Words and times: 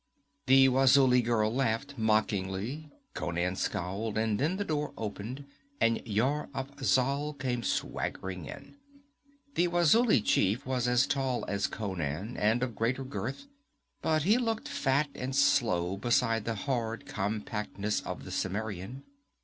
The 0.47 0.67
Wazuli 0.67 1.21
girl 1.23 1.53
laughed 1.53 1.93
mockingly, 1.95 2.89
Conan 3.13 3.55
scowled, 3.55 4.17
and 4.17 4.39
then 4.39 4.57
the 4.57 4.65
door 4.65 4.93
opened 4.97 5.45
and 5.79 6.01
Yar 6.07 6.49
Afzal 6.55 7.35
came 7.37 7.61
swaggering 7.61 8.45
in. 8.45 8.77
The 9.53 9.67
Wazuli 9.67 10.23
chief 10.25 10.65
was 10.65 10.87
as 10.87 11.05
tall 11.05 11.45
as 11.47 11.67
Conan, 11.67 12.35
and 12.35 12.63
of 12.63 12.73
greater 12.75 13.03
girth, 13.03 13.45
but 14.01 14.23
he 14.23 14.39
looked 14.39 14.67
fat 14.67 15.07
and 15.13 15.35
slow 15.35 15.97
beside 15.97 16.45
the 16.45 16.55
hard 16.55 17.05
compactness 17.05 17.99
of 18.01 18.25
the 18.25 18.31
Cimmerian. 18.31 19.03